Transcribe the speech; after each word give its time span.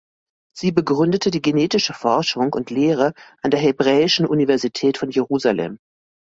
Sie 0.57 0.71
begründete 0.71 1.29
die 1.29 1.43
genetische 1.43 1.93
Forschung 1.93 2.51
und 2.53 2.71
Lehre 2.71 3.13
an 3.43 3.51
der 3.51 3.59
Hebräischen 3.59 4.25
Universität 4.25 4.97
von 4.97 5.11
Jerusalem. 5.11 5.77